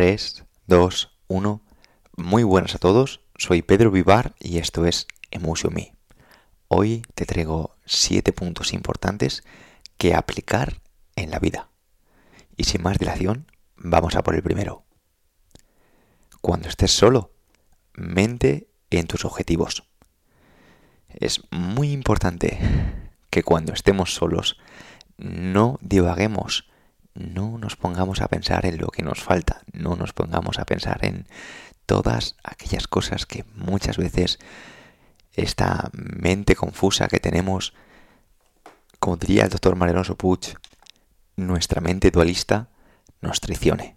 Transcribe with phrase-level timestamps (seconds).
[0.00, 1.62] 3, 2, 1.
[2.16, 5.94] Muy buenas a todos, soy Pedro Vivar y esto es Emotion Me.
[6.68, 9.44] Hoy te traigo 7 puntos importantes
[9.98, 10.80] que aplicar
[11.16, 11.68] en la vida.
[12.56, 14.86] Y sin más dilación, vamos a por el primero.
[16.40, 17.34] Cuando estés solo,
[17.92, 19.86] mente en tus objetivos.
[21.10, 22.58] Es muy importante
[23.28, 24.56] que cuando estemos solos
[25.18, 26.70] no divaguemos
[27.14, 31.04] no nos pongamos a pensar en lo que nos falta, no nos pongamos a pensar
[31.04, 31.26] en
[31.86, 34.38] todas aquellas cosas que muchas veces
[35.32, 37.74] esta mente confusa que tenemos,
[38.98, 40.56] como diría el doctor Marianoso Puig,
[41.36, 42.68] nuestra mente dualista
[43.20, 43.96] nos traicione.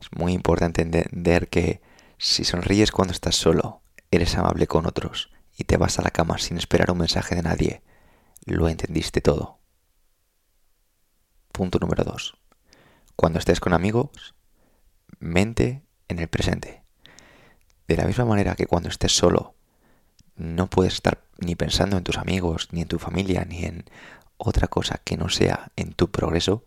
[0.00, 1.80] Es muy importante entender que
[2.18, 6.38] si sonríes cuando estás solo, eres amable con otros y te vas a la cama
[6.38, 7.82] sin esperar un mensaje de nadie,
[8.44, 9.58] lo entendiste todo.
[11.54, 12.34] Punto número 2.
[13.14, 14.34] Cuando estés con amigos,
[15.20, 16.82] mente en el presente.
[17.86, 19.54] De la misma manera que cuando estés solo,
[20.34, 23.84] no puedes estar ni pensando en tus amigos, ni en tu familia, ni en
[24.36, 26.64] otra cosa que no sea en tu progreso,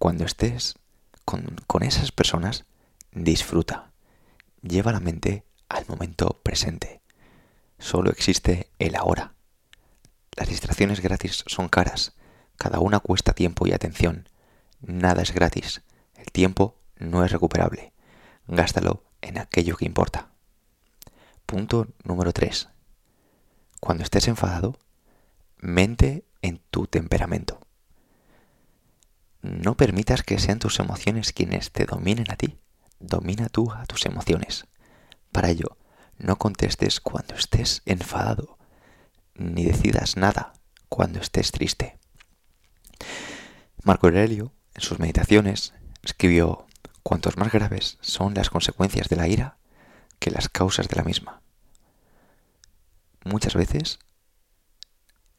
[0.00, 0.74] cuando estés
[1.24, 2.64] con, con esas personas,
[3.12, 3.92] disfruta.
[4.60, 7.00] Lleva la mente al momento presente.
[7.78, 9.34] Solo existe el ahora.
[10.36, 12.16] Las distracciones gratis son caras
[12.56, 14.28] cada una cuesta tiempo y atención.
[14.80, 15.82] Nada es gratis.
[16.14, 17.92] El tiempo no es recuperable.
[18.46, 20.28] Gástalo en aquello que importa.
[21.46, 22.68] Punto número 3.
[23.80, 24.78] Cuando estés enfadado,
[25.58, 27.60] mente en tu temperamento.
[29.42, 32.58] No permitas que sean tus emociones quienes te dominen a ti.
[32.98, 34.66] Domina tú a tus emociones.
[35.30, 35.76] Para ello,
[36.18, 38.58] no contestes cuando estés enfadado,
[39.34, 40.54] ni decidas nada
[40.88, 41.98] cuando estés triste.
[43.86, 46.66] Marco Aurelio, en sus meditaciones, escribió,
[47.04, 49.58] cuantos más graves son las consecuencias de la ira
[50.18, 51.40] que las causas de la misma.
[53.22, 54.00] Muchas veces,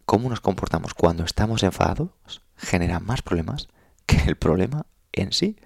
[0.06, 3.68] cómo nos comportamos cuando estamos enfadados genera más problemas
[4.06, 5.58] que el problema en sí.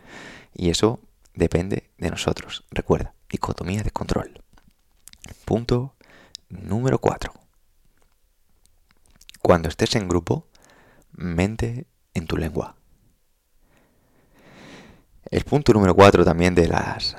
[0.56, 1.02] Y eso
[1.36, 2.66] depende de nosotros.
[2.72, 4.44] Recuerda, dicotomía de control.
[5.46, 5.94] Punto
[6.50, 7.32] número 4.
[9.44, 10.48] Cuando estés en grupo,
[11.12, 12.76] mente en tu lengua.
[15.32, 17.16] El punto número 4 también de las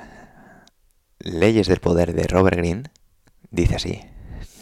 [1.18, 2.90] leyes del poder de Robert Greene
[3.50, 4.02] dice así,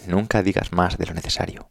[0.06, 1.68] nunca digas más de lo necesario.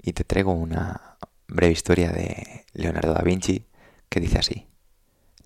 [0.00, 1.18] Y te traigo una
[1.48, 3.66] breve historia de Leonardo da Vinci
[4.08, 4.68] que dice así,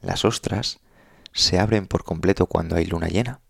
[0.03, 0.81] las ostras
[1.33, 3.41] se abren por completo cuando hay luna llena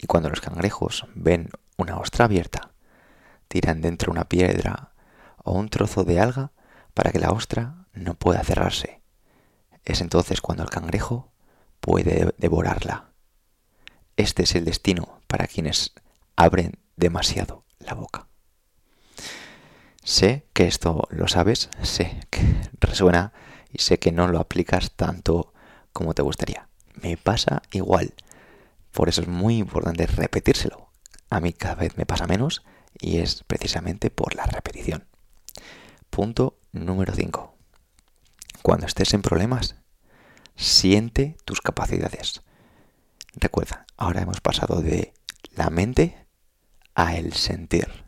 [0.00, 2.70] y cuando los cangrejos ven una ostra abierta,
[3.48, 4.92] tiran dentro una piedra
[5.42, 6.52] o un trozo de alga
[6.94, 9.03] para que la ostra no pueda cerrarse.
[9.84, 11.32] Es entonces cuando el cangrejo
[11.80, 13.10] puede devorarla.
[14.16, 15.92] Este es el destino para quienes
[16.36, 18.28] abren demasiado la boca.
[20.02, 22.40] Sé que esto lo sabes, sé que
[22.80, 23.32] resuena
[23.72, 25.52] y sé que no lo aplicas tanto
[25.92, 26.68] como te gustaría.
[27.00, 28.14] Me pasa igual.
[28.92, 30.90] Por eso es muy importante repetírselo.
[31.30, 32.62] A mí cada vez me pasa menos
[32.98, 35.06] y es precisamente por la repetición.
[36.10, 37.53] Punto número 5.
[38.64, 39.76] Cuando estés en problemas,
[40.56, 42.40] siente tus capacidades.
[43.34, 45.12] Recuerda, ahora hemos pasado de
[45.54, 46.26] la mente
[46.94, 48.06] a el sentir.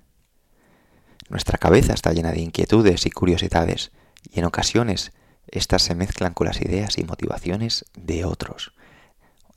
[1.28, 3.92] Nuestra cabeza está llena de inquietudes y curiosidades
[4.32, 5.12] y en ocasiones
[5.48, 8.72] estas se mezclan con las ideas y motivaciones de otros,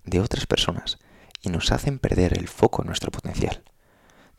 [0.04, 1.00] de otras personas,
[1.42, 3.64] y nos hacen perder el foco en nuestro potencial.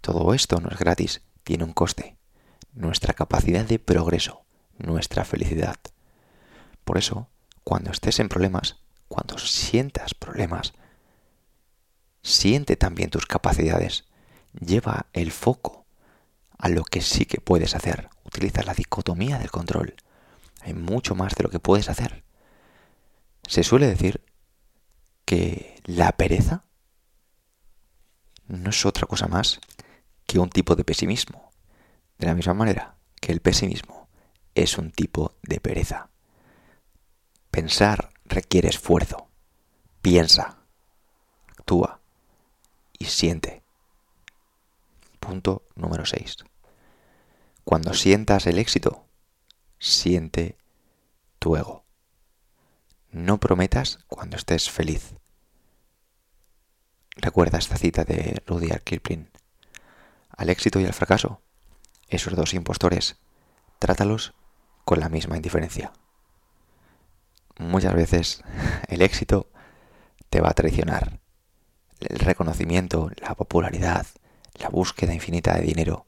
[0.03, 2.19] Todo esto no es gratis, tiene un coste
[2.75, 4.43] nuestra capacidad de progreso,
[4.77, 5.77] nuestra felicidad.
[6.91, 7.29] Por eso,
[7.63, 10.73] cuando estés en problemas, cuando sientas problemas,
[12.21, 14.07] siente también tus capacidades,
[14.59, 15.87] lleva el foco
[16.59, 18.11] a lo que sí que puedes hacer.
[18.25, 19.95] Utiliza la dicotomía del control.
[20.63, 22.25] Hay mucho más de lo que puedes hacer.
[23.47, 24.25] Se suele decir
[25.25, 26.65] que la pereza
[28.49, 29.61] no es otra cosa más
[30.27, 31.53] que un tipo de pesimismo.
[32.19, 34.09] De la misma manera que el pesimismo
[34.57, 36.11] es un tipo de pereza.
[37.51, 39.29] Pensar requiere esfuerzo.
[40.03, 40.59] Piensa,
[41.49, 42.01] actúa
[42.99, 43.63] y siente.
[45.19, 46.39] Punto número 6.
[47.65, 49.05] Cuando sientas el éxito,
[49.79, 50.57] siente
[51.39, 51.85] tu ego.
[53.11, 55.15] No prometas cuando estés feliz.
[57.17, 59.29] Recuerda esta cita de Rudyard Kipling.
[60.37, 61.43] Al éxito y al fracaso
[62.11, 63.17] esos dos impostores,
[63.79, 64.35] trátalos
[64.85, 65.93] con la misma indiferencia.
[67.61, 68.43] Muchas veces
[68.89, 69.51] el éxito
[70.31, 71.21] te va a traicionar.
[72.01, 74.07] El reconocimiento, la popularidad,
[74.55, 76.07] la búsqueda infinita de dinero.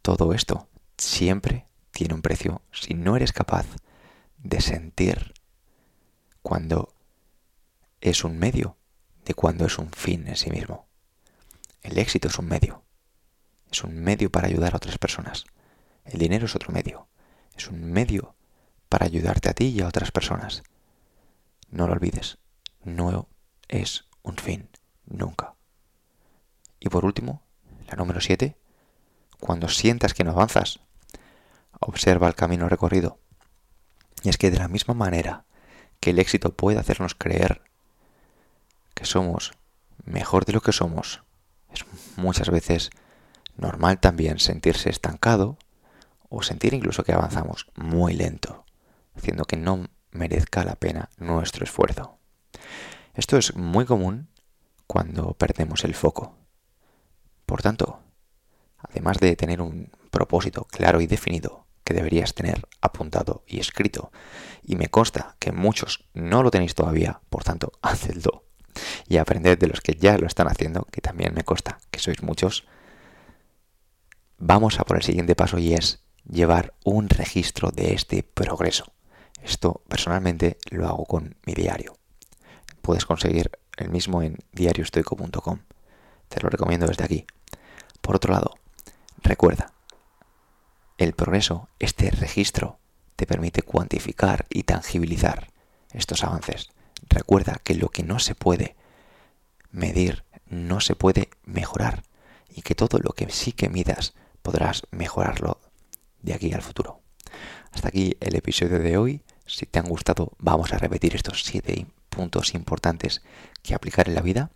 [0.00, 3.66] Todo esto siempre tiene un precio si no eres capaz
[4.38, 5.34] de sentir
[6.40, 6.94] cuando
[8.00, 8.78] es un medio
[9.26, 10.88] de cuando es un fin en sí mismo.
[11.82, 12.82] El éxito es un medio.
[13.70, 15.44] Es un medio para ayudar a otras personas.
[16.06, 17.08] El dinero es otro medio.
[17.54, 18.34] Es un medio
[18.90, 20.62] para ayudarte a ti y a otras personas.
[21.70, 22.36] No lo olvides.
[22.84, 23.28] No
[23.68, 24.68] es un fin.
[25.06, 25.54] Nunca.
[26.78, 27.42] Y por último,
[27.88, 28.56] la número 7.
[29.38, 30.80] Cuando sientas que no avanzas,
[31.78, 33.18] observa el camino recorrido.
[34.22, 35.44] Y es que de la misma manera
[36.00, 37.62] que el éxito puede hacernos creer
[38.94, 39.52] que somos
[40.04, 41.22] mejor de lo que somos,
[41.72, 41.84] es
[42.16, 42.90] muchas veces
[43.56, 45.58] normal también sentirse estancado
[46.28, 48.64] o sentir incluso que avanzamos muy lento,
[49.20, 52.18] haciendo que no merezca la pena nuestro esfuerzo.
[53.14, 54.28] Esto es muy común
[54.86, 56.36] cuando perdemos el foco.
[57.46, 58.00] Por tanto,
[58.78, 64.10] además de tener un propósito claro y definido que deberías tener apuntado y escrito,
[64.62, 68.44] y me consta que muchos no lo tenéis todavía, por tanto, hacedlo
[69.06, 72.22] y aprended de los que ya lo están haciendo, que también me consta que sois
[72.22, 72.66] muchos,
[74.38, 78.92] vamos a por el siguiente paso y es llevar un registro de este progreso.
[79.42, 81.96] Esto personalmente lo hago con mi diario.
[82.82, 85.60] Puedes conseguir el mismo en diariostoico.com.
[86.28, 87.26] Te lo recomiendo desde aquí.
[88.00, 88.54] Por otro lado,
[89.22, 89.72] recuerda,
[90.98, 92.78] el progreso, este registro,
[93.16, 95.48] te permite cuantificar y tangibilizar
[95.92, 96.70] estos avances.
[97.08, 98.76] Recuerda que lo que no se puede
[99.70, 102.02] medir no se puede mejorar
[102.48, 105.60] y que todo lo que sí que midas podrás mejorarlo
[106.22, 107.00] de aquí al futuro.
[107.72, 109.22] Hasta aquí el episodio de hoy.
[109.50, 113.20] Si te han gustado, vamos a repetir estos siete puntos importantes
[113.64, 114.52] que aplicar en la vida.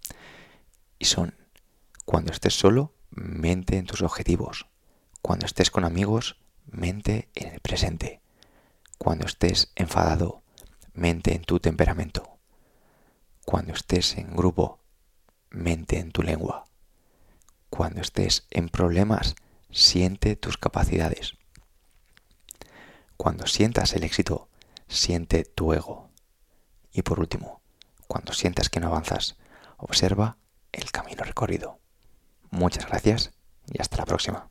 [1.01, 1.35] Y son,
[2.05, 4.67] cuando estés solo, mente en tus objetivos.
[5.21, 6.37] Cuando estés con amigos,
[6.67, 8.21] mente en el presente.
[8.97, 10.45] Cuando estés enfadado,
[10.93, 12.39] mente en tu temperamento.
[13.45, 14.79] Cuando estés en grupo,
[15.51, 16.67] mente en tu lengua.
[17.69, 19.35] Cuando estés en problemas,
[19.73, 21.35] siente tus capacidades.
[23.17, 24.49] Cuando sientas el éxito,
[24.89, 26.11] siente tu ego.
[26.93, 27.63] Y por último,
[28.07, 29.37] cuando sientas que no avanzas,
[29.77, 30.39] observa
[30.73, 31.81] el camino recorrido.
[32.51, 33.33] Muchas gracias
[33.67, 34.51] y hasta la próxima.